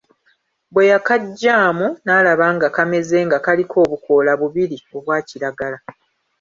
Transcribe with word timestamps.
Bwe 0.73 0.83
yakaggyaamu 0.91 1.87
n'alaba 2.03 2.45
nga 2.55 2.67
kameze 2.75 3.17
nga 3.27 3.37
kaliko 3.45 3.75
obukoola 3.85 4.31
bubiri 4.39 4.77
obwa 4.95 5.17
kiragala. 5.27 5.77